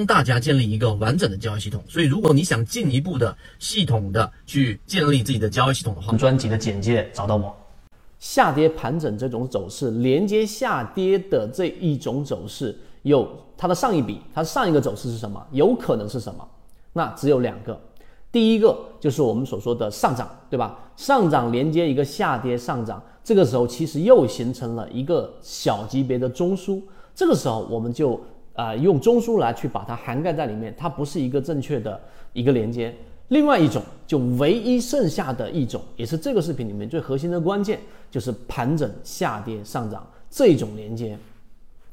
[0.00, 1.82] 帮大家建立一个完整的交易系统。
[1.86, 7.54] 所以，如果你想进一步的系统的去建立自己的交易系统的话，专辑的简介找到我。
[8.18, 13.28] 下跌盘整这种走势，连接下跌的这一种走势，有
[13.58, 15.44] 它的上一笔，它上一个走势是什么？
[15.50, 16.46] 有可能是什么？
[16.94, 17.78] 那只有两个。
[18.32, 20.78] 第一个就是我们所说的上涨，对吧？
[20.96, 26.80] 上涨连接一个下跌上涨，这个时候其实又形成了一个小级别的中枢，
[27.14, 28.18] 这个时候我们就
[28.60, 31.98] 啊用中枢来去把它涵盖在里面，它不是一个正确的
[32.32, 32.94] 一个连接。
[33.28, 37.78] 另外一种就唯一剩下的一种，也是这个视频里面最核心的关键，
[38.10, 41.16] 就是盘整下跌上涨这种连接。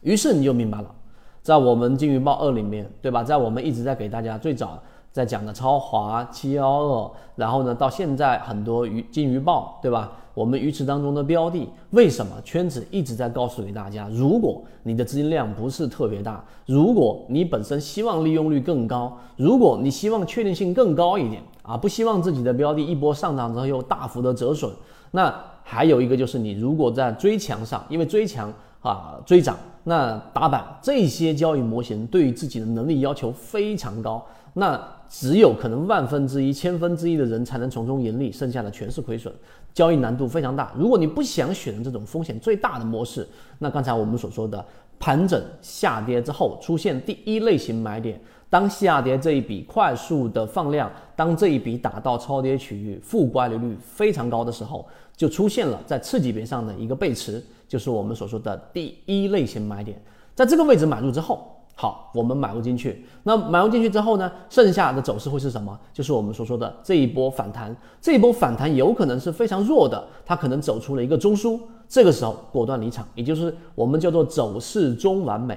[0.00, 0.94] 于是你就明白了，
[1.42, 3.22] 在我们金鱼报二里面，对吧？
[3.22, 4.82] 在我们一直在给大家最早。
[5.10, 10.12] 在讲的超华七幺二，然后呢，到现在很多鱼金鱼报，对吧？
[10.38, 14.08] 我们鱼池当中的标的，为什么圈子一直在告诉给大家？
[14.12, 24.70] 如果你的资金量不是特别大，如果你本身希望利用率更高，如果你希望确定性更高一点啊，不希望自己的标的一波上涨之后又大幅的折损，
[25.10, 34.80] 那还有一个就是你如果在追强上，因为追强啊追涨，那打板这些交易模型对于自己的能力要求非常高，那。
[35.10, 39.32] 只有可能万分之一、千分之一的人才能从中盈利，剩下的全是亏损，
[39.72, 40.70] 交易难度非常大。
[40.76, 43.26] 如果你不想选这种风险最大的模式，
[43.58, 44.62] 那刚才我们所说的
[45.00, 54.86] 盘整下跌之后出现第一类型买点，当下跌这一笔快速的放量，当这一笔打到超跌区域，负乖离率非常高的时候，
[55.18, 60.00] 就出现了在次级别上的一个背驰，就是我们所说的第一类型买点，
[60.34, 61.54] 在这个位置买入之后。
[61.80, 63.06] 好，我们买入进去。
[63.22, 64.28] 那买入进去之后呢？
[64.50, 65.78] 剩下的走势会是什么？
[65.92, 67.76] 就是我们所说的这一波反弹。
[68.00, 71.56] 这一波反弹有可能是非常弱的，它可能走出了一个中枢。
[71.88, 75.56] 这个时候果断离场，也就是我们叫做走势中完美。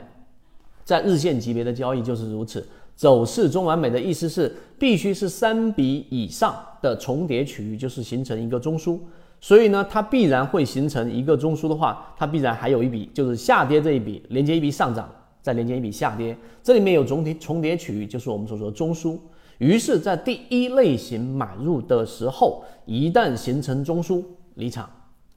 [0.84, 2.64] 在日线级别的交易就是如此。
[3.02, 9.00] 走势中完美的意思是，必须是三笔以上的重叠区域，就是形成一个中枢。
[9.40, 15.10] 所以呢，它必然会形成一个中枢的话，它必然还有一笔，就是下跌这一笔连接一笔上涨。
[15.42, 19.18] 再连接一笔下跌，这里面有总体重叠区域，就是我们所说的中枢。
[19.58, 24.88] 于是，在第一类型买入的时候，一旦形成中枢，离场，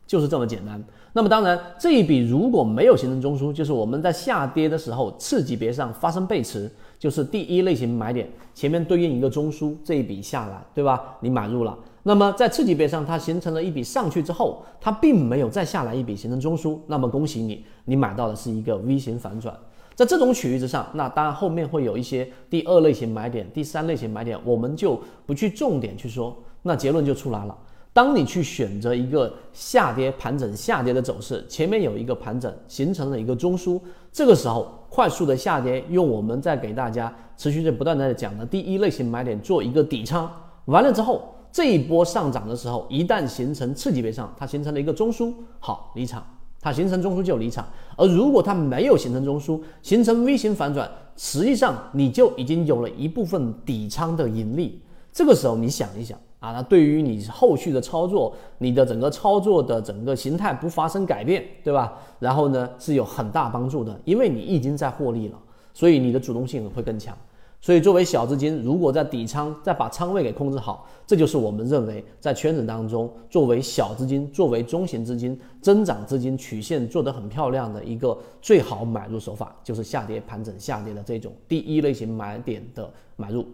[0.06, 0.82] 就是这么简单。
[1.12, 11.16] 那么，当然这一笔如果没有形成中枢，就是我们在下跌的时候次级别上发生背驰，就是第一类型买点前面对应一个中枢，这一笔下来，对吧？
[11.20, 11.78] 你买入了。
[12.02, 19.56] 那么在次级别上，它形成了一笔上去之后，它并没有再下来一笔形成中枢，那么恭喜你，你买到的是一个 V 型反转。
[19.94, 26.36] 在这种区域之上，那当然后面会有一些第二类型买点、第三类型买点，我们就不去重点去说。
[26.62, 27.56] 那结论就出来了：
[27.94, 33.80] 当你去选择一个下跌盘整、下跌的走势，前面有一个盘整形成了一个中枢，
[34.12, 40.28] 这个时候快速的下跌，用我们在给大家持续在不断的讲的第一类型买点做一个底仓，
[40.64, 46.26] 完了之后，这一波上涨的时候，一旦形成次级别上，它形成了一个中枢，好离场。
[46.60, 54.82] 它形成中枢就离场，而如果它没有形成中枢，形成 V 型反转，实际上你就已经有了一部分底仓的盈利。
[55.12, 61.94] 这个时候你想一想啊，那对于你后续的操作，你的整个操作的整个形态不发生改变，对吧？
[62.18, 65.38] 然后呢是有很大帮助的，因为你已经在获利了，
[65.72, 67.16] 所以你的主动性会更强。
[67.62, 83.46] 所以，作为小资金，如果在底仓再把仓位给控制好，这就是我们认为在圈子当中，作为小资金、作为中型资金、增长资金曲线做得很漂亮的一个最好买入手法，就是下跌盘整下跌的这种第一类型买点的买入。